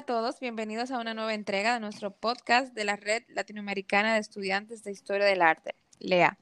[0.00, 4.20] A todos, bienvenidos a una nueva entrega de nuestro podcast de la Red Latinoamericana de
[4.20, 6.38] Estudiantes de Historia del Arte, LEA.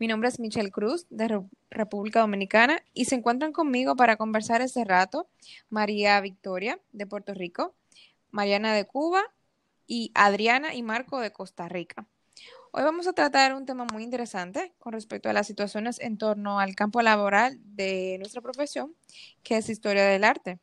[0.00, 4.84] Mi nombre es Michelle Cruz, de República Dominicana, y se encuentran conmigo para conversar este
[4.84, 5.28] rato
[5.70, 7.76] María Victoria, de Puerto Rico,
[8.32, 9.22] Mariana de Cuba
[9.86, 12.08] y Adriana y Marco de Costa Rica.
[12.72, 16.58] Hoy vamos a tratar un tema muy interesante con respecto a las situaciones en torno
[16.58, 18.96] al campo laboral de nuestra profesión,
[19.44, 20.58] que es historia del arte.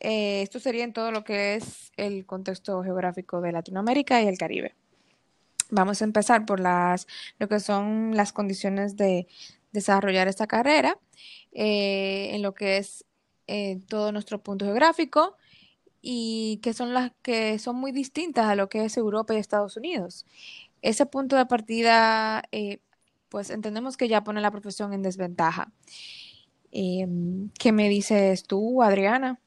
[0.00, 4.38] Eh, esto sería en todo lo que es el contexto geográfico de Latinoamérica y el
[4.38, 4.74] Caribe.
[5.70, 7.06] Vamos a empezar por las,
[7.38, 9.26] lo que son las condiciones de
[9.72, 10.98] desarrollar esta carrera,
[11.52, 13.04] eh, en lo que es
[13.46, 15.36] eh, todo nuestro punto geográfico
[16.02, 19.76] y que son las que son muy distintas a lo que es Europa y Estados
[19.76, 20.24] Unidos.
[20.82, 22.44] Ese punto de partida,
[23.28, 25.72] pues entendemos que ya pone la profesión en desventaja.
[26.70, 29.40] ¿Qué me dices tú, Adriana?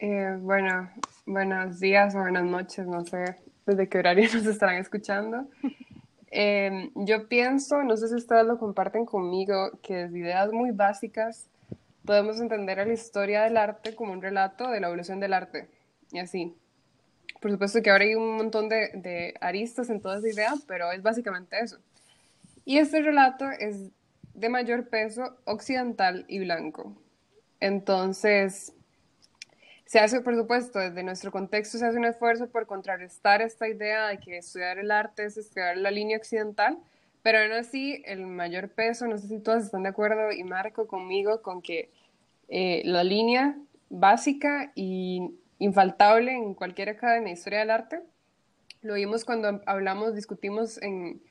[0.00, 0.90] Eh, bueno,
[1.24, 5.48] buenos días o buenas noches, no sé desde qué horario nos estarán escuchando.
[6.36, 11.48] Eh, yo pienso, no sé si ustedes lo comparten conmigo, que desde ideas muy básicas
[12.04, 15.68] podemos entender a la historia del arte como un relato de la evolución del arte.
[16.10, 16.52] Y así.
[17.40, 20.90] Por supuesto que ahora hay un montón de, de aristas en toda esa idea, pero
[20.90, 21.78] es básicamente eso.
[22.64, 23.92] Y este relato es
[24.34, 26.96] de mayor peso occidental y blanco.
[27.60, 28.73] Entonces,
[29.86, 34.08] se hace, por supuesto, desde nuestro contexto se hace un esfuerzo por contrarrestar esta idea
[34.08, 36.78] de que estudiar el arte es estudiar la línea occidental,
[37.22, 40.86] pero aún así el mayor peso, no sé si todos están de acuerdo y Marco
[40.86, 41.90] conmigo, con que
[42.48, 43.56] eh, la línea
[43.90, 48.00] básica y infaltable en cualquier academia de historia del arte,
[48.82, 51.22] lo vimos cuando hablamos, discutimos en,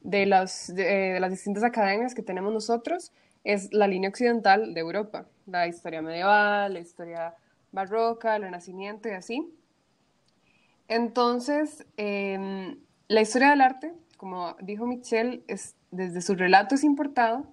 [0.00, 3.12] de, las, de las distintas academias que tenemos nosotros,
[3.44, 7.34] es la línea occidental de Europa, la historia medieval, la historia
[7.72, 9.52] barroca, el Renacimiento y así.
[10.88, 12.78] Entonces, em,
[13.08, 17.46] la historia del arte, como dijo Michelle, es, desde su relato es importado,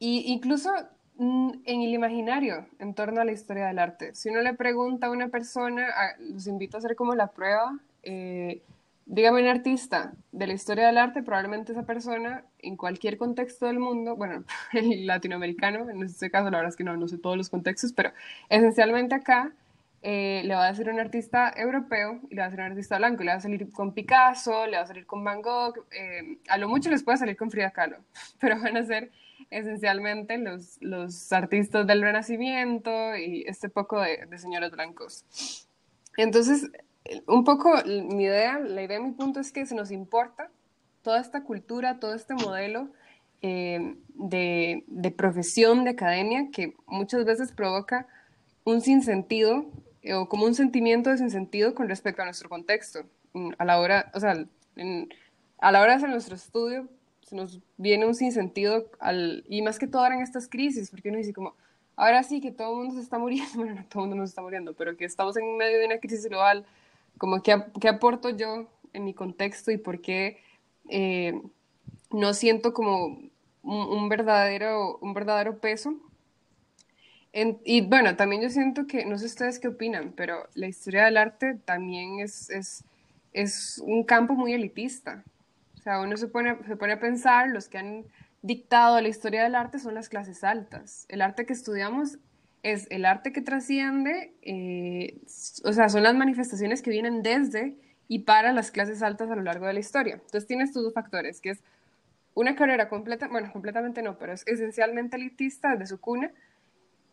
[0.00, 0.70] e incluso
[1.16, 4.14] mm, en el imaginario en torno a la historia del arte.
[4.14, 5.88] Si uno le pregunta a una persona,
[6.20, 8.62] los invito a hacer como la prueba, eh,
[9.08, 13.78] dígame un artista de la historia del arte, probablemente esa persona en cualquier contexto del
[13.78, 17.36] mundo, bueno, el latinoamericano, en este caso la verdad es que no, no sé todos
[17.36, 18.12] los contextos, pero
[18.50, 19.52] esencialmente acá
[20.02, 22.98] eh, le va a decir un artista europeo y le va a decir un artista
[22.98, 26.38] blanco, le va a salir con Picasso, le va a salir con Van Gogh, eh,
[26.48, 27.96] a lo mucho les puede salir con Frida Kahlo,
[28.40, 29.10] pero van a ser
[29.50, 35.24] esencialmente los, los artistas del Renacimiento y este poco de, de señores blancos.
[36.18, 36.68] Entonces,
[37.26, 40.50] un poco mi idea, la idea de mi punto es que se nos importa
[41.02, 42.88] toda esta cultura, todo este modelo
[43.40, 48.06] eh, de, de, profesión, de academia, que muchas veces provoca
[48.64, 49.66] un sinsentido
[50.02, 53.04] eh, o como un sentimiento de sinsentido con respecto a nuestro contexto.
[53.32, 54.44] Mm, a la hora, o sea,
[55.58, 56.88] a la hora de hacer nuestro estudio,
[57.22, 61.10] se nos viene un sinsentido, al, y más que todo ahora en estas crisis, porque
[61.10, 61.54] uno dice como,
[61.96, 64.30] ahora sí que todo el mundo se está muriendo, bueno, no todo el mundo se
[64.30, 66.64] está muriendo, pero que estamos en medio de una crisis global,
[67.18, 70.40] como qué, qué aporto yo en mi contexto y por qué
[70.88, 71.40] eh,
[72.10, 73.18] no siento como
[73.62, 75.94] un, verdadero, un verdadero peso.
[77.64, 81.16] y bueno, también yo siento que, no sé ustedes qué opinan, pero la historia del
[81.16, 82.84] arte también es, es,
[83.32, 85.24] es un campo muy elitista.
[85.76, 88.04] O sea, uno se pone, se pone a pensar, los que han
[88.42, 91.04] dictado la historia del arte son las clases altas.
[91.08, 92.18] El arte que estudiamos
[92.72, 95.20] es el arte que trasciende, eh,
[95.64, 97.76] o sea, son las manifestaciones que vienen desde
[98.08, 100.14] y para las clases altas a lo largo de la historia.
[100.14, 101.62] Entonces tienes tus dos factores, que es
[102.34, 106.32] una carrera completa, bueno, completamente no, pero es esencialmente elitista desde su cuna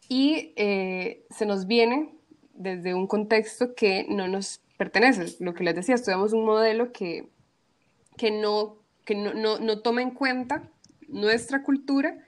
[0.08, 2.14] y eh, se nos viene
[2.54, 5.36] desde un contexto que no nos pertenece.
[5.44, 7.28] Lo que les decía, estudiamos un modelo que,
[8.18, 10.64] que, no, que no, no, no toma en cuenta
[11.08, 12.25] nuestra cultura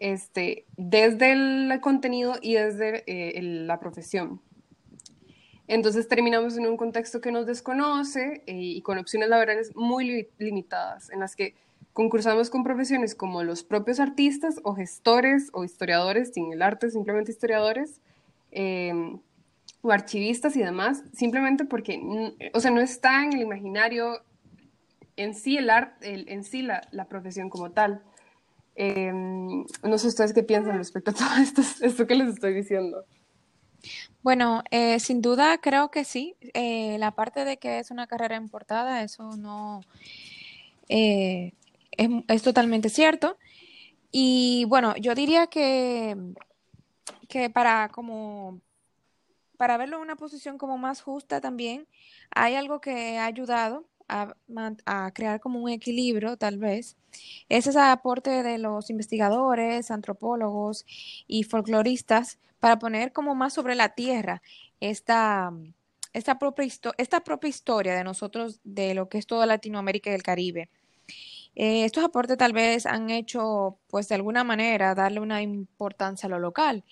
[0.00, 4.40] este, desde el contenido y desde eh, la profesión.
[5.68, 11.10] Entonces terminamos en un contexto que nos desconoce eh, y con opciones laborales muy limitadas,
[11.10, 11.54] en las que
[11.92, 17.30] concursamos con profesiones como los propios artistas o gestores o historiadores, sin el arte, simplemente
[17.30, 18.00] historiadores,
[18.50, 19.20] em,
[19.82, 22.00] o archivistas y demás, simplemente porque,
[22.52, 24.22] o sea, no está en el imaginario
[25.16, 28.02] en sí el arte, en sí la, la profesión como tal.
[28.82, 33.04] Em, no sé ustedes qué piensan respecto a todo esto, esto que les estoy diciendo.
[34.22, 36.34] Bueno, eh, sin duda creo que sí.
[36.54, 39.82] Eh, la parte de que es una carrera importada, eso no
[40.88, 41.52] eh,
[41.98, 43.36] es, totalmente cierto.
[44.12, 46.16] Y bueno, yo diría que,
[47.28, 48.62] que para como
[49.58, 51.86] para verlo en una posición como más justa también,
[52.30, 56.96] hay algo que ha ayudado a, crear como un equilibrio, tal vez,
[57.48, 60.84] es ese aporte de los investigadores, antropólogos
[61.26, 64.42] y folcloristas para poner como más sobre la tierra
[64.80, 65.52] esta,
[66.12, 66.66] esta, propia,
[66.98, 70.68] esta propia historia de nosotros, de lo que es toda Latinoamérica y el Caribe.
[71.56, 76.30] Eh, estos aportes tal vez han hecho, pues de alguna manera, darle una importancia a
[76.30, 76.84] lo local,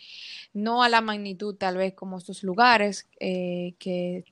[0.53, 4.25] no a la magnitud tal vez como estos lugares eh, que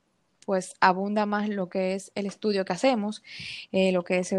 [0.47, 3.23] pues abunda más lo que es el estudio que hacemos,
[3.73, 4.33] eh, lo que es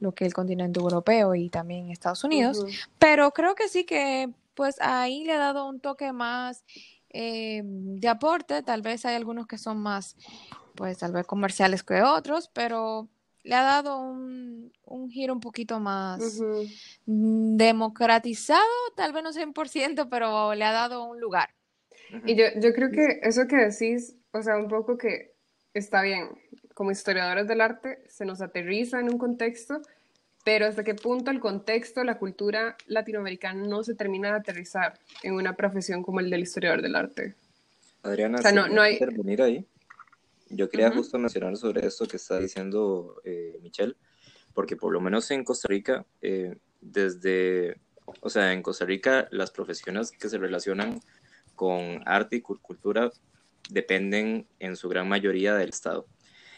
[0.00, 2.62] lo que el continente europeo y también Estados Unidos,
[2.98, 6.64] pero creo que sí que pues ahí le ha dado un toque más
[7.12, 10.16] de aporte, tal vez hay algunos que son más
[10.74, 13.08] pues tal vez comerciales que otros, pero
[13.42, 14.70] le ha dado un,
[15.10, 16.40] giro un poquito más
[17.06, 18.60] democratizado,
[18.96, 21.50] tal vez no 100%, pero le ha dado un lugar.
[22.26, 25.34] Y yo, yo creo que eso que decís, o sea, un poco que
[25.74, 26.28] está bien,
[26.74, 29.80] como historiadores del arte se nos aterriza en un contexto,
[30.44, 35.34] pero hasta qué punto el contexto, la cultura latinoamericana no se termina de aterrizar en
[35.34, 37.34] una profesión como el del historiador del arte.
[38.02, 38.94] Adriana, o sea, no, no hay...
[38.94, 39.66] intervenir ahí?
[40.48, 43.94] Yo quería justo mencionar sobre esto que está diciendo eh, Michelle,
[44.52, 47.76] porque por lo menos en Costa Rica, eh, desde,
[48.20, 51.00] o sea, en Costa Rica las profesiones que se relacionan
[51.60, 53.10] con arte y cultura
[53.68, 56.06] dependen en su gran mayoría del Estado.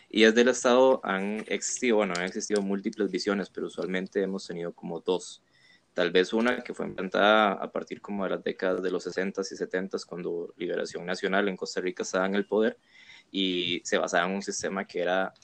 [0.08, 4.72] Y desde el Estado han existido, bueno, han existido múltiples visiones, pero usualmente hemos tenido
[4.72, 5.42] como dos.
[5.92, 9.50] Tal vez una que fue implantada a partir como de las décadas de los 60s
[9.50, 12.78] y 70s, cuando Liberación Nacional en Costa Rica estaba en el poder,
[13.32, 15.34] y se basaba en un sistema que era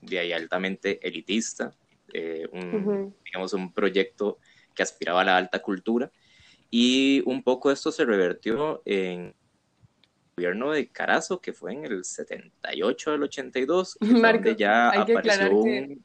[0.00, 1.76] de ahí altamente elitista,
[2.14, 4.38] eh, un, digamos un proyecto
[4.74, 6.10] que aspiraba a la alta cultura
[6.74, 9.34] y un poco esto se revertió en el
[10.34, 16.02] gobierno de Carazo, que fue en el 78 al 82, donde ya apareció un...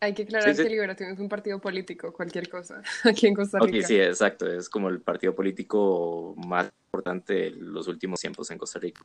[0.00, 3.78] Hay que aclarar que Liberación es un partido político, cualquier cosa, aquí en Costa Rica.
[3.78, 8.58] Ok, sí, exacto, es como el partido político más importante de los últimos tiempos en
[8.58, 9.02] Costa Rica.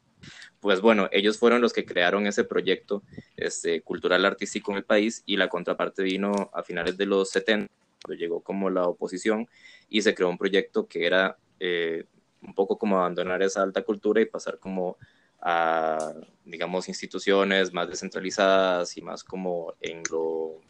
[0.60, 3.04] Pues bueno, ellos fueron los que crearon ese proyecto
[3.38, 7.72] este, cultural artístico en el país y la contraparte vino a finales de los 70,
[8.04, 9.48] cuando llegó como la oposición
[9.90, 12.06] y se creó un proyecto que era eh,
[12.42, 14.98] un poco como abandonar esa alta cultura y pasar como
[15.42, 16.14] a,
[16.46, 20.62] digamos, instituciones más descentralizadas y más como en lo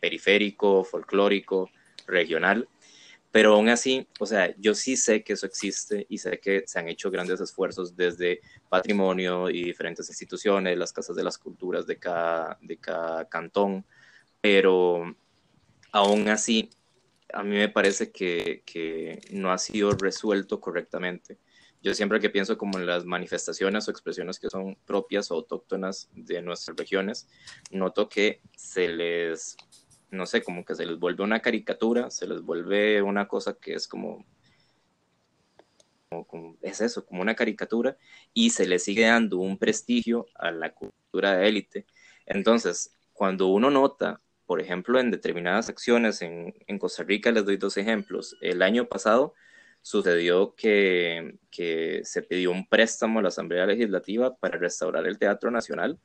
[0.00, 1.70] periférico, folclórico,
[2.06, 2.68] regional,
[3.30, 6.78] pero aún así, o sea, yo sí sé que eso existe y sé que se
[6.78, 11.98] han hecho grandes esfuerzos desde patrimonio y diferentes instituciones, las casas de las culturas de
[11.98, 13.84] cada, de cada cantón,
[14.40, 15.14] pero
[15.98, 16.70] aún así,
[17.32, 21.38] a mí me parece que, no ha sido resuelto correctamente.
[21.82, 26.08] Yo siempre que pienso como en las manifestaciones o expresiones que son propias o autóctonas
[26.12, 27.28] de nuestras regiones,
[27.70, 29.56] noto que se les
[30.10, 33.74] no sé, como que se les vuelve una caricatura, se les vuelve una cosa que
[33.74, 34.24] es como,
[36.26, 37.98] como, es eso, como una caricatura,
[38.32, 41.86] y se le sigue dando un prestigio a la cultura de élite.
[42.24, 47.58] Entonces, cuando uno nota, por ejemplo, en determinadas acciones en, en Costa Rica, les doy
[47.58, 48.34] dos ejemplos.
[48.40, 49.34] El año pasado
[49.82, 55.50] sucedió que, que se pidió un préstamo a la Asamblea Legislativa para restaurar el Teatro
[55.50, 55.98] Nacional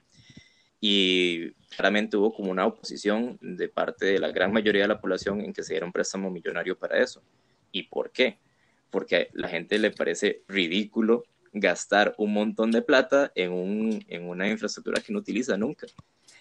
[0.82, 5.40] y claramente hubo como una oposición de parte de la gran mayoría de la población
[5.40, 7.24] en que se diera un préstamo millonario para eso.
[7.72, 8.40] ¿Y por qué?
[8.90, 11.24] Porque a la gente le parece ridículo
[11.54, 15.88] gastar un montón de plata en, un, en una infraestructura que no utiliza nunca.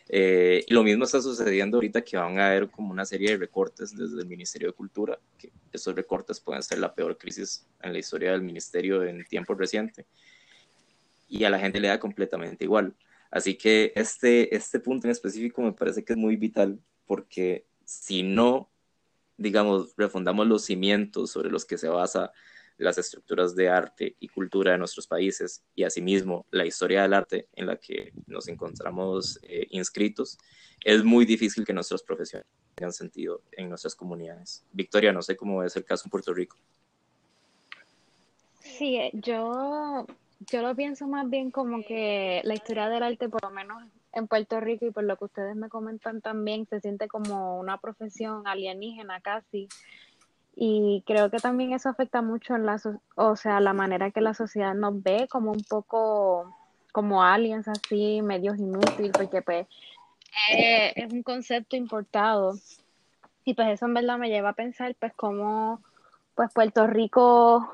[0.09, 3.37] Eh, y lo mismo está sucediendo ahorita que van a haber como una serie de
[3.39, 7.93] recortes desde el Ministerio de Cultura, que esos recortes pueden ser la peor crisis en
[7.93, 10.07] la historia del ministerio en tiempo reciente.
[11.29, 12.95] Y a la gente le da completamente igual.
[13.31, 18.23] Así que este, este punto en específico me parece que es muy vital porque si
[18.23, 18.71] no,
[19.39, 22.33] digamos, refundamos los cimientos sobre los que se basa
[22.83, 27.49] las estructuras de arte y cultura de nuestros países y asimismo la historia del arte
[27.55, 30.39] en la que nos encontramos eh, inscritos,
[30.85, 34.65] es muy difícil que nuestras profesiones tengan sentido en nuestras comunidades.
[34.73, 36.57] Victoria, no sé cómo es el caso en Puerto Rico.
[38.61, 40.07] Sí, eh, yo
[40.51, 44.27] yo lo pienso más bien como que la historia del arte, por lo menos en
[44.27, 48.47] Puerto Rico y por lo que ustedes me comentan también, se siente como una profesión
[48.47, 49.69] alienígena casi.
[50.55, 52.81] Y creo que también eso afecta mucho en la,
[53.17, 56.55] o sea, la manera que la sociedad nos ve como un poco
[56.93, 59.67] como aliens así, medios inútiles, porque pues
[60.51, 62.59] eh, es un concepto importado.
[63.45, 65.83] Y pues eso en verdad me lleva a pensar pues cómo
[66.35, 67.73] pues Puerto Rico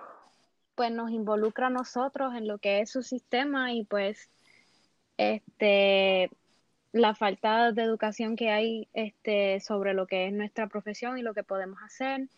[0.74, 4.30] pues nos involucra a nosotros en lo que es su sistema y pues
[5.16, 6.30] este
[6.92, 11.34] la falta de educación que hay este sobre lo que es nuestra profesión y lo
[11.34, 12.28] que podemos hacer,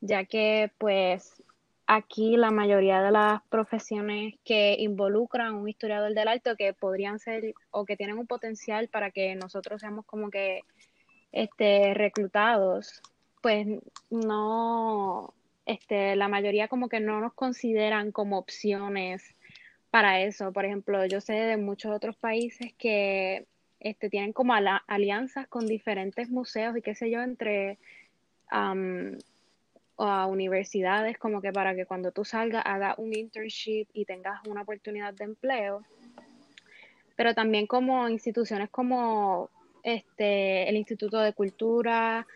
[0.00, 1.42] ya que pues
[1.86, 7.54] aquí la mayoría de las profesiones que involucran un historiador del arte que podrían ser
[7.70, 10.60] o que tienen un potencial para que nosotros seamos como que
[11.32, 13.02] este reclutados,
[13.42, 13.66] pues
[14.10, 15.34] no
[15.66, 19.22] este la mayoría como que no nos consideran como opciones
[19.90, 20.52] para eso.
[20.52, 23.46] Por ejemplo, yo sé de muchos otros países que
[23.80, 24.54] este, tienen como
[24.86, 27.78] alianzas con diferentes museos y qué sé yo, entre
[29.98, 35.12] universidades, como que para que cuando tú salgas hagas un internship y tengas una oportunidad
[35.14, 35.82] de empleo.
[37.16, 39.50] Pero también como instituciones como
[39.82, 42.26] este, el Instituto de Cultura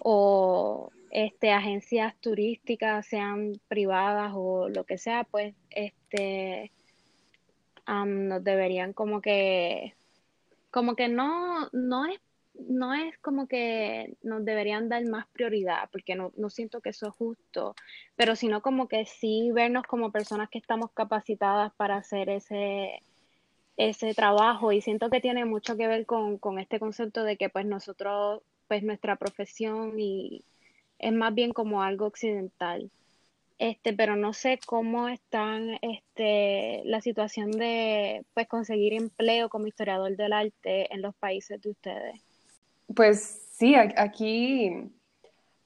[0.00, 6.72] o este, agencias turísticas, sean privadas o lo que sea, pues este,
[7.86, 9.94] nos deberían como que,
[10.70, 12.18] como que no, no es,
[12.54, 17.08] no es como que nos deberían dar más prioridad, porque no, no siento que eso
[17.08, 17.74] es justo,
[18.16, 23.00] pero sino como que sí vernos como personas que estamos capacitadas para hacer ese,
[23.76, 27.48] ese trabajo y siento que tiene mucho que ver con, con este concepto de que
[27.48, 30.44] pues nosotros, pues nuestra profesión y
[30.98, 32.90] es más bien como algo occidental
[33.62, 40.16] este, pero no sé cómo están este, la situación de pues conseguir empleo como historiador
[40.16, 42.31] del arte en los países de ustedes.
[42.94, 44.90] Pues sí, aquí,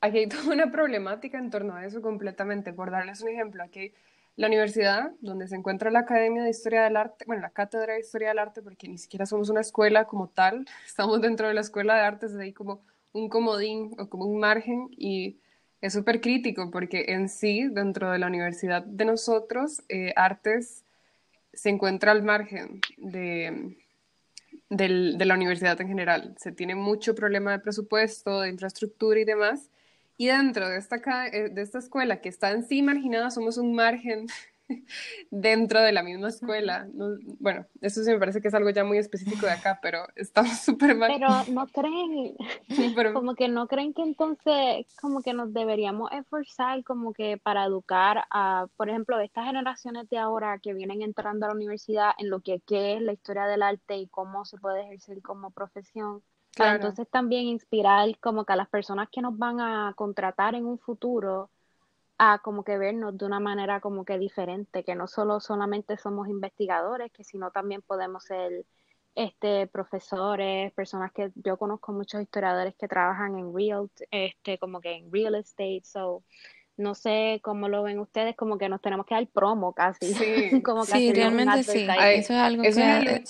[0.00, 2.72] aquí hay toda una problemática en torno a eso completamente.
[2.72, 3.92] Por darles un ejemplo, aquí
[4.36, 8.00] la universidad donde se encuentra la Academia de Historia del Arte, bueno, la Cátedra de
[8.00, 11.62] Historia del Arte, porque ni siquiera somos una escuela como tal, estamos dentro de la
[11.62, 12.82] Escuela de Artes, de ahí como
[13.12, 15.38] un comodín o como un margen y
[15.80, 20.84] es súper crítico porque en sí, dentro de la universidad de nosotros, eh, artes
[21.54, 23.76] se encuentra al margen de,
[24.68, 26.34] de la universidad en general.
[26.38, 29.70] Se tiene mucho problema de presupuesto, de infraestructura y demás.
[30.16, 30.96] Y dentro de esta,
[31.28, 34.26] eh, de esta escuela que está en sí marginada, somos un margen
[35.30, 36.88] dentro de la misma escuela.
[37.38, 40.58] bueno, eso sí me parece que es algo ya muy específico de acá, pero estamos
[40.58, 41.10] súper mal.
[41.12, 42.36] Pero no creen,
[43.14, 48.24] como que no creen que entonces, como que nos deberíamos esforzar como que para educar
[48.30, 52.40] a, por ejemplo, estas generaciones de ahora que vienen entrando a la universidad en lo
[52.40, 56.22] que es la historia del arte y cómo se puede ejercer como profesión.
[56.56, 60.64] Para entonces también inspirar como que a las personas que nos van a contratar en
[60.64, 61.50] un futuro,
[62.18, 66.28] a como que vernos de una manera como que diferente, que no solo solamente somos
[66.28, 68.64] investigadores, que sino también podemos ser
[69.14, 74.92] este profesores, personas que yo conozco muchos historiadores que trabajan en real este como que
[74.92, 76.22] en real estate, so
[76.76, 80.12] no sé cómo lo ven ustedes, como que nos tenemos que dar promo casi.
[80.12, 81.86] Sí, como sí realmente sí.
[81.88, 83.22] eso es algo que,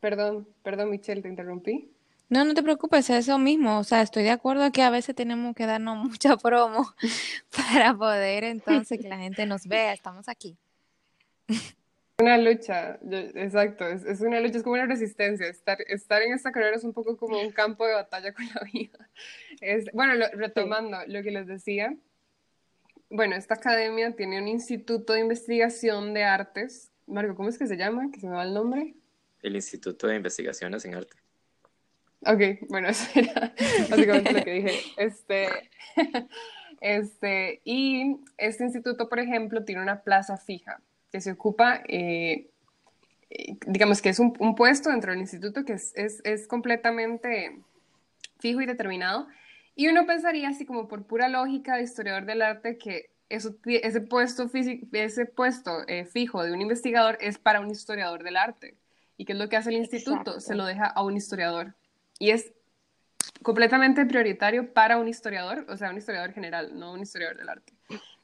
[0.00, 1.90] Perdón, perdón Michelle, te interrumpí.
[2.30, 3.80] No, no te preocupes, es eso mismo.
[3.80, 6.94] O sea, estoy de acuerdo que a veces tenemos que darnos mucha promo
[7.56, 9.92] para poder entonces que la gente nos vea.
[9.92, 10.56] Estamos aquí.
[12.20, 15.48] Una lucha, exacto, es, una lucha, es como una resistencia.
[15.48, 18.60] Estar, estar en esta carrera es un poco como un campo de batalla con la
[18.72, 19.08] vida.
[19.60, 21.96] Es, bueno, retomando lo que les decía,
[23.08, 26.92] bueno, esta academia tiene un instituto de investigación de artes.
[27.06, 28.10] Marco, ¿cómo es que se llama?
[28.12, 28.94] Que se me va el nombre.
[29.42, 31.16] El Instituto de Investigaciones en Arte.
[32.26, 33.52] Ok, bueno, eso era
[33.88, 34.80] básicamente lo que dije.
[34.96, 35.48] Este,
[36.80, 42.50] este, y este instituto, por ejemplo, tiene una plaza fija que se ocupa, eh,
[43.30, 47.58] eh, digamos que es un, puesto dentro del instituto que es, es, es, completamente
[48.38, 49.26] fijo y determinado.
[49.74, 54.00] Y uno pensaría, así como por pura lógica de historiador del arte, que eso, ese
[54.00, 58.76] puesto, físico, ese puesto eh, fijo de un investigador es para un historiador del arte.
[59.16, 60.40] ¿Y qué es lo que hace el instituto?
[60.40, 61.74] Se lo deja a un historiador
[62.20, 62.52] y es
[63.42, 67.72] completamente prioritario para un historiador, o sea, un historiador general, no un historiador del arte.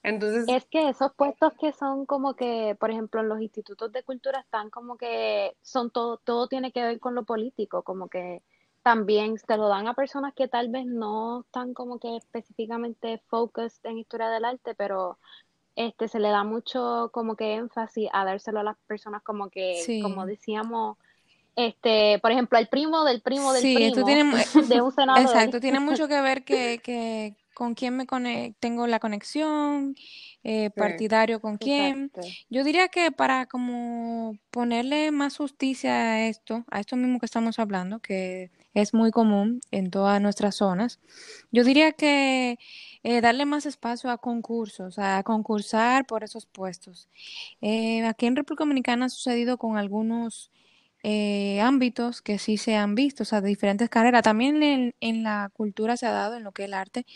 [0.05, 4.05] Entonces, es que esos puestos que son como que, por ejemplo, en los institutos de
[4.05, 8.43] cultura están como que son todo, todo tiene que ver con lo político, como que
[8.83, 13.85] también se lo dan a personas que tal vez no están como que específicamente focused
[13.85, 15.19] en historia del arte, pero
[15.75, 20.00] este se le da mucho como que énfasis a dárselo a las personas como que,
[20.03, 20.99] como decíamos,
[21.57, 24.25] este, por ejemplo, el primo del primo del primo tiene,
[24.69, 25.23] de un senador.
[25.23, 28.07] Exacto, tiene mucho que ver que, que, con quién me
[28.61, 29.97] tengo la conexión,
[30.45, 32.13] eh, partidario con quién.
[32.51, 37.59] Yo diría que para como ponerle más justicia a esto, a esto mismo que estamos
[37.59, 41.01] hablando, que es muy común en todas nuestras zonas,
[41.51, 42.59] yo diría que
[43.03, 47.09] eh, darle más espacio a concursos, a concursar por esos puestos.
[47.63, 50.53] Eh, aquí en República Dominicana ha sucedido con algunos
[51.63, 54.23] ámbitos que sí se han visto, o sea, de diferentes carreras.
[54.23, 57.07] También en, en, la cultura se ha dado, en lo que es el arte,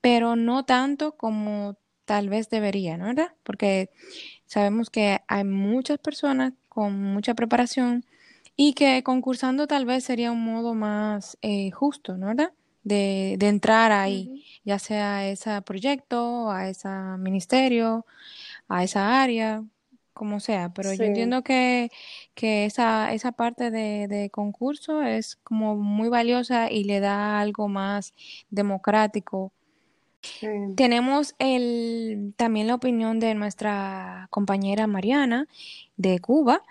[0.00, 3.34] pero no tanto como tal vez debería, ¿no verdad?
[3.42, 3.90] Porque
[4.46, 8.04] sabemos que hay muchas personas con mucha preparación
[8.56, 12.52] y que concursando tal vez sería un modo más eh, justo, ¿no verdad?
[12.82, 18.06] De, de entrar ahí, ya sea a ese proyecto, a ese ministerio,
[18.68, 19.62] a esa área,
[20.18, 21.90] como sea, pero yo entiendo que,
[22.34, 27.68] que esa, esa parte de, de, concurso es como muy valiosa y le da algo
[27.68, 28.12] más
[28.50, 29.52] democrático.
[30.76, 35.46] Tenemos el, también la opinión de nuestra compañera Mariana
[35.96, 36.64] de Cuba.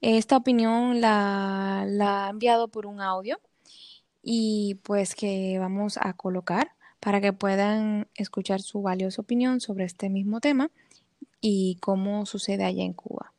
[0.00, 3.40] Esta opinión la, la ha enviado por un audio
[4.22, 10.08] y pues que vamos a colocar para que puedan escuchar su valiosa opinión sobre este
[10.08, 10.70] mismo tema
[11.42, 13.32] y cómo sucede allá en Cuba.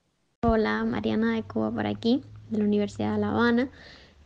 [0.44, 3.70] Hola, Mariana de Cuba por aquí, de la Universidad de La Habana.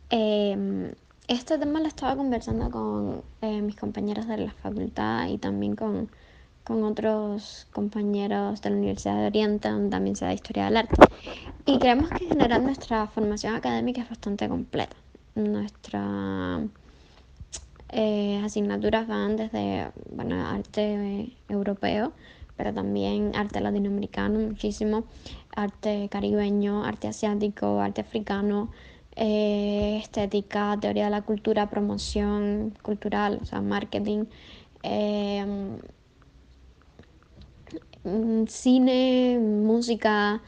[0.10, 0.93] Eh,
[1.27, 6.10] este tema lo estaba conversando con eh, mis compañeros de la facultad y también con,
[6.63, 10.96] con, otros compañeros de la Universidad de Oriente, donde también se da historia del arte.
[11.65, 14.96] Y creemos que en general nuestra formación académica es bastante completa.
[15.36, 16.62] Nuestras
[17.89, 22.13] eh, asignaturas van desde bueno, arte europeo,
[22.58, 25.06] pero también arte latinoamericano muchísimo,
[25.56, 28.72] arte caribeño, arte asiático, arte africano
[29.16, 34.26] eh, estética, teoría de la cultura, promoción cultural, o sea, marketing,
[34.84, 35.80] em,
[38.04, 40.41] mm, cine, música,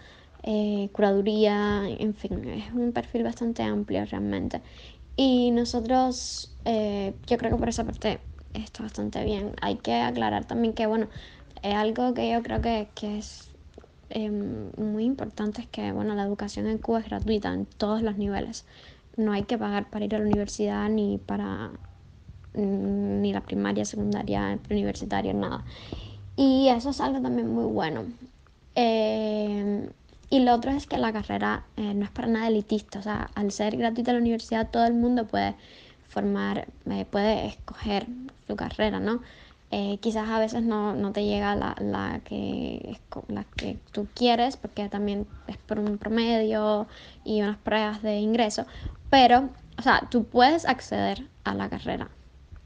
[0.43, 4.61] eh, curaduría, en fin, es un perfil bastante amplio realmente.
[5.15, 8.21] Y nosotros, eh, yo creo que por esa parte
[8.53, 9.53] está bastante bien.
[9.61, 11.09] Hay que aclarar también que, bueno,
[11.63, 13.49] es algo que yo creo que, que es
[14.09, 18.17] Em, muy importante es que bueno, la educación en Cuba es gratuita en todos los
[18.17, 18.65] niveles.
[19.17, 21.71] No hay que pagar para ir a la universidad ni para
[22.53, 25.65] mm, ni la primaria, secundaria, universitario, nada.
[26.35, 28.05] Y eso es algo también muy bueno.
[28.75, 29.89] Em,
[30.29, 32.99] y lo otro es que la carrera eh, no es para nada elitista.
[32.99, 35.55] O sea, al ser gratuita la universidad, todo el mundo puede
[36.09, 38.07] formar, eh, puede escoger
[38.47, 39.21] su carrera, ¿no?
[39.71, 44.57] Eh, quizás a veces no, no te llega la, la, que, la que tú quieres,
[44.57, 46.87] porque también es por un promedio
[47.23, 48.65] y unas pruebas de ingreso,
[49.09, 52.09] pero, o sea, tú puedes acceder a la carrera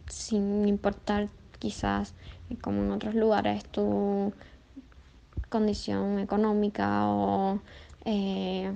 [0.07, 2.15] sin importar quizás,
[2.61, 4.33] como en otros lugares, tu
[5.49, 7.61] condición económica o
[8.05, 8.73] eh,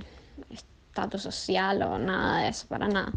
[0.49, 3.13] estatus social o nada de eso, para nada.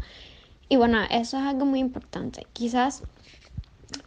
[0.69, 2.47] Y bueno, eso es algo muy importante.
[2.53, 3.03] Quizás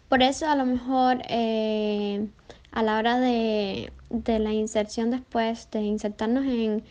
[0.09, 2.29] por eso a lo mejor eh,
[2.73, 3.93] a la hora de,
[4.27, 6.85] la inserción después, de insertarnos en,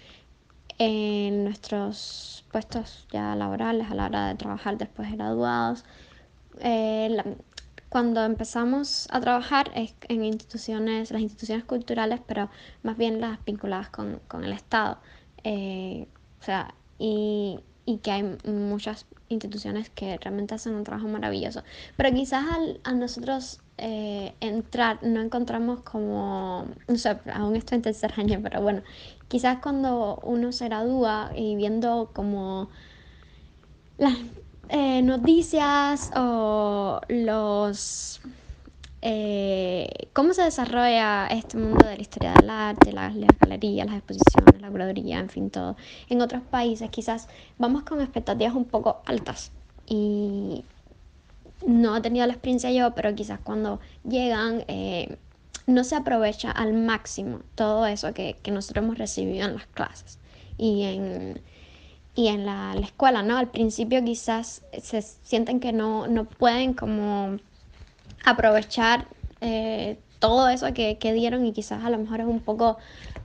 [0.78, 5.86] en nuestros puestos ya laborales, a la hora de trabajar después de graduados,
[6.60, 7.38] eh,
[7.90, 12.50] cuando empezamos a trabajar es en instituciones, las instituciones culturales, pero
[12.82, 14.98] más bien las vinculadas con, el Estado.
[15.44, 16.08] Eh,
[16.40, 21.64] o sea, y, y que hay muchas instituciones que realmente hacen un trabajo maravilloso.
[21.98, 27.82] Pero quizás al, a nosotros eh, entrar no encontramos como, no sé, aún estoy en
[27.82, 28.84] tercer año, pero bueno,
[29.28, 32.70] quizás cuando uno se gradúa y viendo como
[33.98, 34.18] las
[34.70, 38.22] eh, noticias o los
[39.06, 44.62] eh, cómo se desarrolla este mundo de la historia del arte, las, galerías, las exposiciones,
[44.62, 45.76] la curaduría, en fin, todo.
[46.08, 49.52] En otros países quizás vamos con expectativas un poco altas
[49.86, 50.64] y
[51.68, 55.18] no he tenido la experiencia yo, pero quizás cuando llegan eh,
[55.68, 60.18] no se aprovecha al máximo todo eso que, nosotros hemos recibido en las clases
[60.58, 61.42] y en,
[62.16, 63.36] y en la, escuela, ¿no?
[63.36, 67.40] Al principio quizás se sienten que no, no pueden como
[68.24, 69.08] aprovechar
[69.42, 72.78] eh, todo eso que, dieron y quizás a lo mejor es un poco,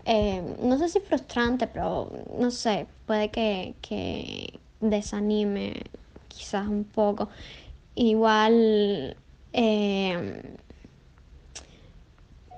[0.04, 5.74] eh, no sé si frustrante, pero no sé, puede que, desanime
[6.28, 7.28] quizás un poco.
[7.94, 9.16] Igual,
[9.52, 10.56] eh,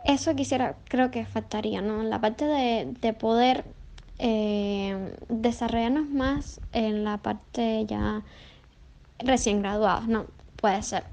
[0.05, 2.03] eso quisiera, creo que faltaría, ¿no?
[2.03, 3.65] La parte de, de poder
[5.29, 8.23] desarrollarnos más en la parte ya
[9.19, 10.27] recién graduados, ¿no?
[10.57, 11.05] Puede ser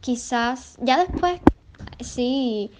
[0.00, 1.40] quizás ya después
[2.00, 2.72] sí,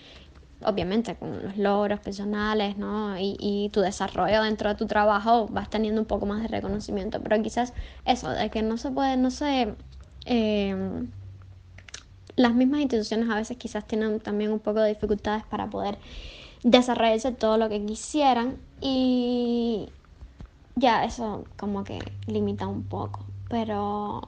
[0.65, 3.19] obviamente con los logros personales, ¿no?
[3.19, 7.23] Y, y, tu desarrollo dentro de tu trabajo vas teniendo un poco más de reconocimiento,
[7.23, 7.73] pero quizás
[8.05, 9.75] eso, de que no se puede, no sé,
[10.27, 11.07] eh,
[12.37, 15.99] las mismas instituciones a veces quizás tienen también un poco de dificultades para poder
[16.63, 19.89] desarrollarse todo lo que quisieran y
[20.77, 24.23] ya eso como que limita un poco, pero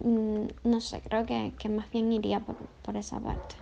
[0.00, 3.56] no sé, creo que, que más bien iría por, por esa parte.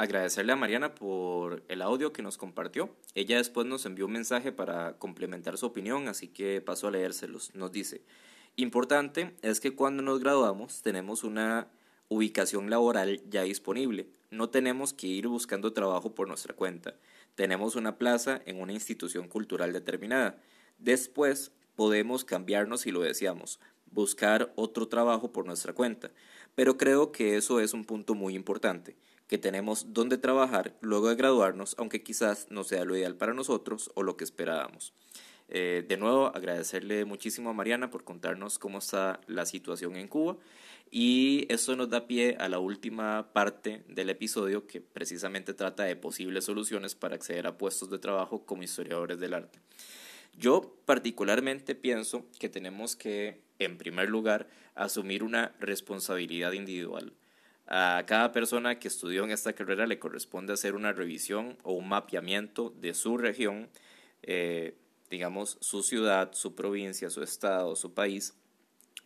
[0.00, 2.88] Agradecerle a Mariana por el audio que nos compartió.
[3.14, 7.54] Ella después nos envió un mensaje para complementar su opinión, así que paso a leérselos.
[7.54, 8.02] Nos dice,
[8.56, 11.68] importante es que cuando nos graduamos tenemos una
[12.08, 14.08] ubicación laboral ya disponible.
[14.30, 16.94] No tenemos que ir buscando trabajo por nuestra cuenta.
[17.34, 20.38] Tenemos una plaza en una institución cultural determinada.
[20.78, 26.10] Después podemos cambiarnos si lo deseamos, buscar otro trabajo por nuestra cuenta.
[26.54, 28.96] Pero creo que eso es un punto muy importante
[29.28, 33.90] que tenemos dónde trabajar luego de graduarnos, aunque quizás no sea lo ideal para nosotros
[33.94, 34.92] o lo que esperábamos.
[35.48, 40.36] Eh, de nuevo, agradecerle muchísimo a Mariana por contarnos cómo está la situación en Cuba
[40.90, 45.94] y eso nos da pie a la última parte del episodio que precisamente trata de
[45.94, 49.60] posibles soluciones para acceder a puestos de trabajo como historiadores del arte.
[50.40, 57.12] Yo particularmente pienso que tenemos que, en primer lugar, asumir una responsabilidad individual.
[57.66, 61.88] A cada persona que estudió en esta carrera le corresponde hacer una revisión o un
[61.88, 63.68] mapeamiento de su región,
[64.22, 64.78] eh,
[65.10, 68.32] digamos, su ciudad, su provincia, su estado, su país,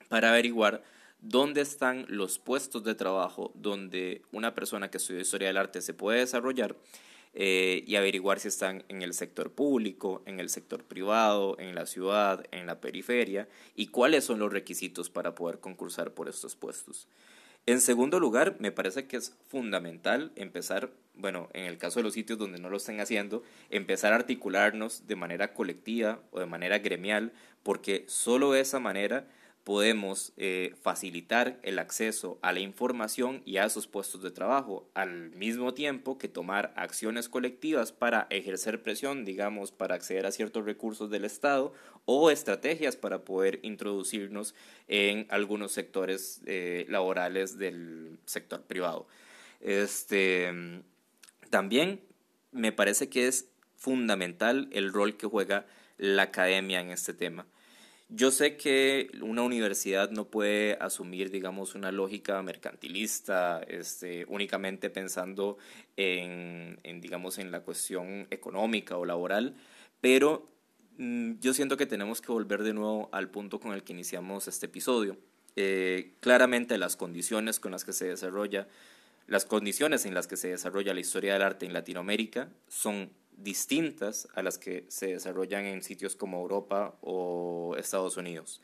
[0.08, 0.84] para averiguar
[1.18, 5.94] dónde están los puestos de trabajo donde una persona que estudió historia del arte se
[5.94, 6.76] puede desarrollar
[7.34, 11.86] eh, y averiguar si están en el sector público, en el sector privado, en la
[11.86, 17.08] ciudad, en la periferia y cuáles son los requisitos para poder concursar por estos puestos.
[17.66, 22.12] En segundo lugar, me parece que es fundamental empezar, bueno, en el caso de los
[22.12, 26.78] sitios donde no lo estén haciendo, empezar a articularnos de manera colectiva o de manera
[26.78, 29.26] gremial, porque solo de esa manera
[29.64, 35.30] podemos eh, facilitar el acceso a la información y a esos puestos de trabajo, al
[35.30, 41.10] mismo tiempo que tomar acciones colectivas para ejercer presión, digamos, para acceder a ciertos recursos
[41.10, 41.72] del Estado
[42.04, 44.54] o estrategias para poder introducirnos
[44.86, 49.08] en algunos sectores eh, laborales del sector privado.
[49.62, 50.52] Este,
[51.48, 52.02] también
[52.52, 57.46] me parece que es fundamental el rol que juega la academia en este tema.
[58.16, 65.58] Yo sé que una universidad no puede asumir, digamos, una lógica mercantilista, este, únicamente pensando
[65.96, 69.56] en, digamos, en la cuestión económica o laboral,
[70.00, 70.48] pero
[70.96, 74.46] mm, yo siento que tenemos que volver de nuevo al punto con el que iniciamos
[74.46, 75.18] este episodio.
[75.56, 78.68] Eh, claramente las condiciones con las que se desarrolla,
[79.26, 84.28] las condiciones en las que se desarrolla la historia del arte en Latinoamérica son distintas
[84.34, 88.60] a las que se desarrollan en sitios como Europa o Estados Unidos.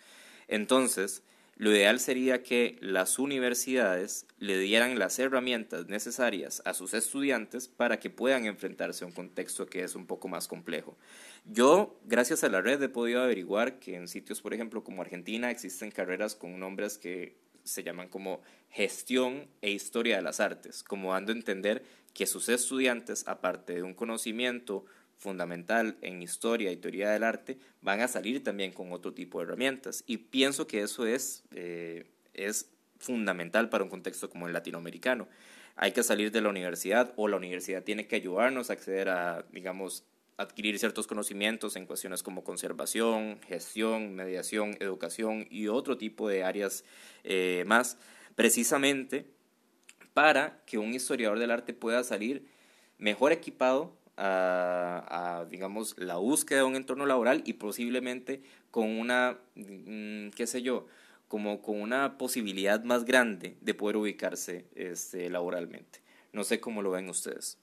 [0.49, 1.23] Entonces,
[1.61, 8.01] lo ideal sería que las universidades le dieran las herramientas necesarias a sus estudiantes para
[8.01, 10.97] que puedan enfrentarse a un contexto que es un poco más complejo.
[11.45, 15.51] Yo, gracias a la red, he podido averiguar que en sitios, por ejemplo, como Argentina,
[15.51, 21.13] existen carreras con nombres que se llaman como gestión e historia de las artes, como
[21.13, 24.85] dando a entender que sus estudiantes, aparte de un conocimiento
[25.17, 29.45] fundamental en historia y teoría del arte, van a salir también con otro tipo de
[29.45, 30.03] herramientas.
[30.07, 35.29] Y pienso que eso es, eh, es fundamental para un contexto como el latinoamericano.
[35.77, 39.45] Hay que salir de la universidad o la universidad tiene que ayudarnos a acceder a,
[39.53, 40.05] digamos,
[40.41, 46.85] adquirir ciertos conocimientos en cuestiones como conservación, gestión, mediación, educación y otro tipo de áreas
[47.25, 47.99] eh, más,
[48.35, 49.27] precisamente
[50.15, 52.47] para que un historiador del arte pueda salir
[52.99, 53.93] mejor equipado
[54.23, 60.61] a, digamos, la búsqueda de un entorno laboral y posiblemente con una, mm, qué sé
[60.61, 60.87] yo,
[61.27, 66.01] como con una posibilidad más grande de poder ubicarse este, laboralmente.
[66.33, 67.59] No sé cómo lo ven ustedes.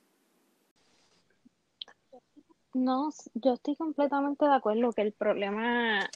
[2.74, 6.10] No, yo estoy completamente de acuerdo que el problema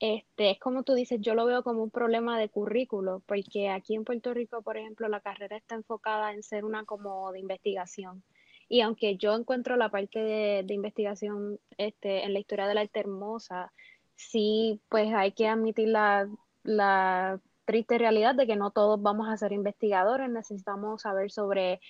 [0.00, 3.94] este, es como tú dices, yo lo veo como un problema de currículo, porque aquí
[3.94, 8.22] en Puerto Rico, por ejemplo, la carrera está enfocada en ser una como de investigación.
[8.68, 13.00] Y aunque yo encuentro la parte de, investigación este, en la historia de la arte
[13.00, 13.72] hermosa,
[14.14, 16.28] sí, pues hay que admitir la,
[16.64, 21.80] la triste realidad de que no todos vamos a ser investigadores, necesitamos saber sobre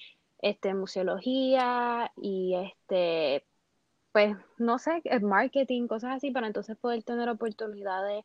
[0.41, 3.45] este, museología y este,
[4.13, 8.25] pues, no sé, marketing, cosas así, para entonces poder tener oportunidades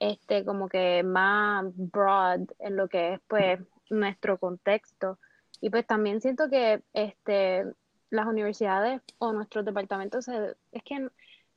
[0.00, 5.18] este, como que más broad en lo que es pues nuestro contexto.
[5.60, 7.64] Y pues también siento que este,
[8.08, 11.08] las universidades o nuestros departamentos, es que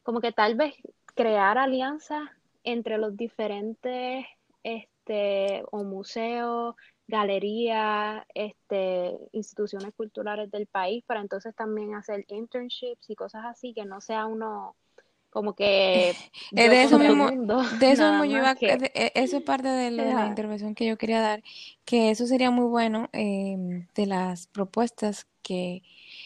[0.04, 0.76] como que tal vez
[1.16, 2.30] crear alianzas
[2.64, 4.26] entre los diferentes
[4.64, 6.76] este, o museos,
[7.08, 13.86] galerías, este, instituciones culturales del país para entonces también hacer internships y cosas así, que
[13.86, 14.76] no sea uno
[15.34, 16.14] como que
[16.52, 17.30] de eso mismo,
[17.80, 21.22] de eso mismo yo iba, e, eso es parte de, la intervención que yo quería
[21.22, 21.44] dar,
[21.86, 25.82] que eso sería muy bueno em, de las propuestas que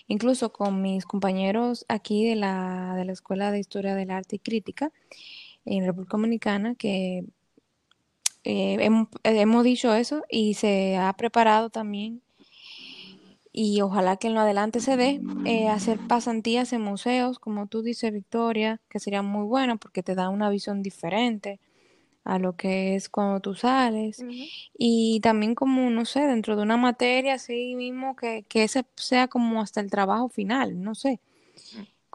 [0.07, 4.39] incluso con mis compañeros aquí de la, de la Escuela de Historia del Arte y
[4.39, 4.91] Crítica
[5.65, 7.25] en República Dominicana, que
[8.43, 12.21] eh, hemos, hemos dicho eso y se ha preparado también.
[13.51, 17.81] Y ojalá que en lo adelante se dé eh, hacer pasantías en museos, como tú
[17.81, 21.59] dices, Victoria, que sería muy bueno porque te da una visión diferente
[22.23, 24.23] a lo que es cuando tú sales.
[24.77, 29.27] Y también como, no sé, dentro de una materia así mismo que, que ese sea
[29.27, 31.19] como hasta el trabajo final, no sé,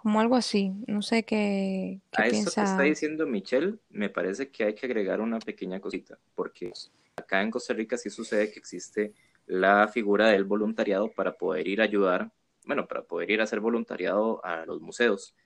[0.03, 4.51] como algo así, no sé qué, qué a eso que está diciendo Michelle, me parece
[4.51, 6.73] que hay que agregar una pequeña cosita, porque
[7.15, 9.15] acá en Costa Rica sí sucede que existe
[9.47, 12.33] la figura del voluntariado para poder ir a ayudar,
[12.65, 15.37] bueno, para poder ir a hacer voluntariado a los museos.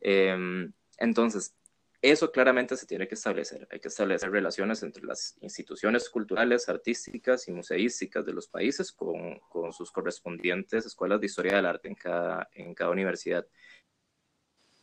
[0.00, 1.54] Em, entonces,
[2.00, 3.68] eso claramente se tiene que establecer.
[3.70, 9.38] Hay que establecer relaciones entre las instituciones culturales, artísticas y museísticas de los países con,
[9.50, 13.46] con sus correspondientes escuelas de historia del arte en cada, en cada universidad.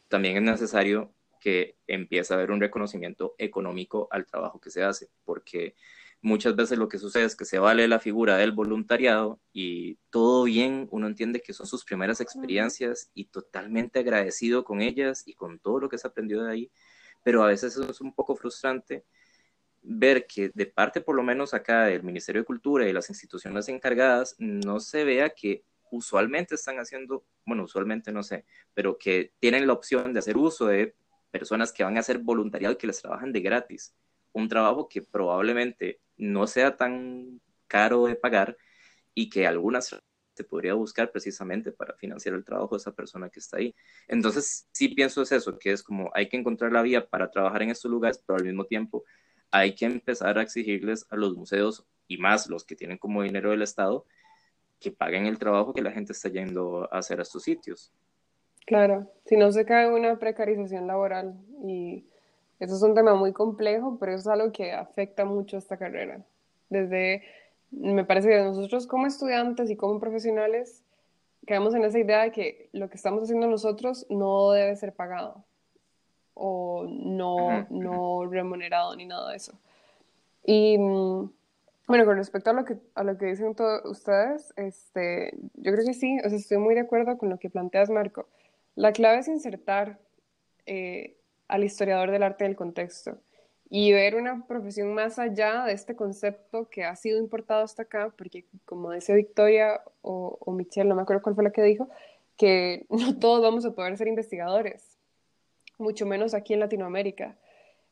[0.08, 5.10] También es necesario que empiece a haber un reconocimiento económico al trabajo que se hace,
[5.24, 5.76] porque
[6.22, 10.46] muchas veces lo que sucede es que se vale la figura del voluntariado y todo
[10.46, 15.60] bien, uno entiende que son sus primeras experiencias y totalmente agradecido con ellas y con
[15.60, 16.72] todo lo que se aprendió de ahí,
[17.24, 19.06] pero a veces es un poco frustrante
[19.84, 23.68] ver que de parte por lo menos acá del Ministerio de Cultura y las instituciones
[23.70, 25.64] encargadas no se vea que
[25.96, 30.68] usualmente están haciendo, bueno, usualmente no sé, pero que tienen la opción de hacer uso
[30.68, 30.96] de
[31.32, 33.96] personas que van a hacer voluntariado y que les trabajan de gratis.
[34.34, 38.58] Un trabajo que probablemente no sea tan caro de pagar
[39.14, 39.96] y que algunas
[40.36, 43.74] se podría buscar precisamente para financiar el trabajo de esa persona que está ahí.
[44.08, 47.64] Entonces, sí pienso es eso, que es como hay que encontrar la vía para trabajar
[47.64, 49.06] en estos lugares, pero al mismo tiempo
[49.52, 53.52] hay que empezar a exigirles a los museos y más los que tienen como dinero
[53.52, 54.06] del Estado
[54.86, 57.92] que paguen el trabajo que la gente está yendo a hacer a estos sitios.
[58.68, 62.06] Claro, si no se cae una precarización laboral y
[62.60, 66.24] eso es un tema muy complejo, pero es algo que afecta mucho a esta carrera.
[66.70, 67.24] Desde,
[67.72, 70.84] me parece que nosotros como estudiantes y como profesionales
[71.48, 75.44] quedamos en esa idea de que lo que estamos haciendo nosotros no debe ser pagado
[76.36, 79.54] o no, no remunerado ni nada de eso.
[80.44, 81.30] Y mm,
[81.88, 85.86] bueno, con respecto a lo que, a lo que dicen todos ustedes, este, yo creo
[85.86, 88.28] que sí, o sea, estoy muy de acuerdo con lo que planteas, Marco.
[88.76, 90.00] La clave es insertar
[90.66, 91.18] eh,
[91.48, 93.18] al historiador del arte del contexto
[93.70, 98.14] y ver una profesión más allá de este concepto que ha sido importado hasta acá,
[98.18, 101.90] porque como dice Victoria o, o Michelle, no me acuerdo cuál fue la que dijo,
[102.38, 104.98] que no todos vamos a poder ser investigadores,
[105.78, 107.38] mucho menos aquí en Latinoamérica.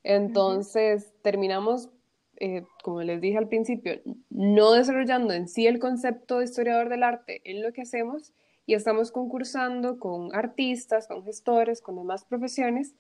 [0.04, 1.90] Entonces, terminamos,
[2.38, 7.04] eh, como les dije al principio, no desarrollando en sí el concepto de historiador del
[7.04, 8.34] arte en lo que hacemos
[8.66, 12.96] y estamos concursando con artistas, con gestores, con demás profesiones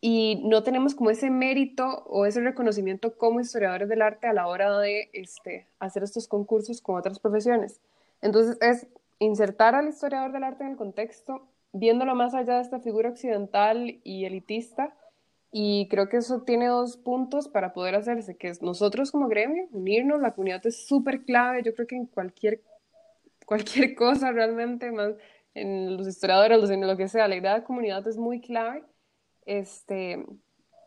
[0.00, 4.46] y no tenemos como ese mérito o ese reconocimiento como historiadores del arte a la
[4.46, 7.80] hora de este, hacer estos concursos con otras profesiones.
[8.22, 8.86] Entonces es
[9.18, 14.00] insertar al historiador del arte en el contexto, viéndolo más allá de esta figura occidental
[14.02, 14.94] y elitista,
[15.52, 19.66] y creo que eso tiene dos puntos para poder hacerse, que es nosotros como gremio,
[19.72, 22.62] unirnos, la comunidad es súper clave, yo creo que en cualquier,
[23.46, 25.14] cualquier cosa realmente, más
[25.54, 28.84] en los historiadores, en lo que sea, la idea de comunidad es muy clave
[29.44, 30.24] este,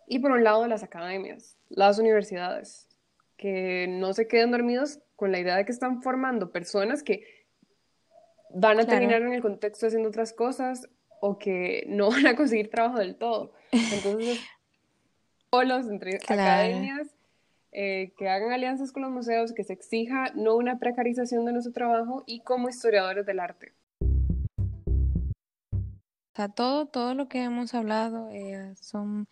[0.08, 2.88] y por un lado las academias, las universidades,
[3.36, 7.26] que no se queden dormidos con la idea de que están formando personas que
[8.54, 10.88] van a terminar en el contexto haciendo otras cosas
[11.26, 13.54] o que no van a conseguir trabajo del todo.
[13.72, 14.42] Entonces,
[15.66, 17.08] los entre academias,
[17.72, 21.72] eh, que hagan alianzas con los museos, que se exija no una precarización de nuestro
[21.72, 23.72] trabajo y como historiadores del arte.
[24.02, 29.30] O sea, todo, todo lo que hemos hablado eh, son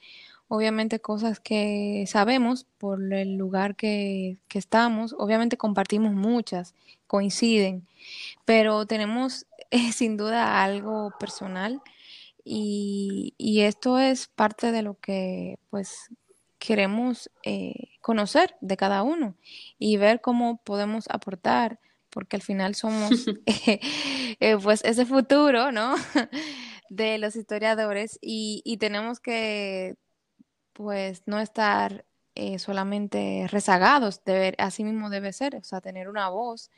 [0.48, 5.14] obviamente cosas que sabemos por el lugar que, que estamos.
[5.18, 6.74] Obviamente compartimos muchas,
[7.08, 7.86] coinciden,
[8.46, 11.82] pero tenemos eh, sin duda algo personal
[12.44, 16.10] y, y esto es parte de lo que pues
[16.62, 19.36] queremos eh, conocer de cada uno
[19.80, 21.80] y ver cómo podemos aportar,
[22.12, 23.10] porque al final somos
[23.46, 25.96] eh, pues ese futuro, ¿no?
[26.90, 29.96] de los historiadores y, y tenemos que
[30.74, 32.06] pues no estar
[32.36, 36.70] eh, solamente rezagados, debe, así mismo debe ser, o sea, tener una voz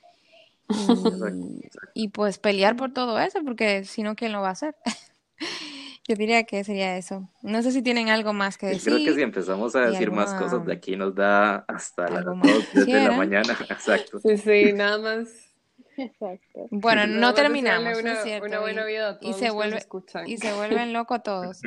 [0.74, 4.76] y, y, pues pelear por todo eso, porque si no, ¿quién lo va a hacer?
[6.08, 7.30] Yo diría que sería eso.
[7.44, 8.94] No sé si tienen algo más que decir.
[8.94, 12.18] Creo que si empezamos a decir alguna- más cosas de aquí nos da hasta las
[12.18, 13.56] algo más dos que de la mañana.
[13.70, 14.20] Exacto.
[14.20, 15.30] Sí, sí, nada más.
[15.98, 16.68] Exacto.
[16.72, 18.48] Bueno, nada no más terminamos, una, es cierto.
[18.48, 20.28] una buena y- vida a y todos se vuelve- nos escuchan.
[20.28, 21.62] y se vuelven locos todos.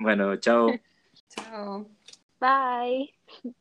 [0.00, 0.68] Bueno, chao.
[1.28, 1.86] Chao.
[2.40, 3.14] Bye.